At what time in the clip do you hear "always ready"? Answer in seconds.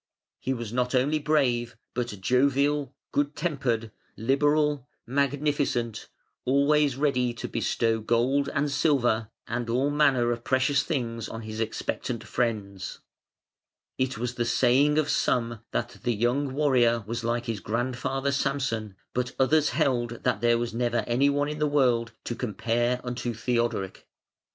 6.43-7.35